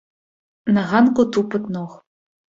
На 0.77 0.81
ганку 0.91 1.21
тупат 1.35 1.63
ног. 1.75 1.91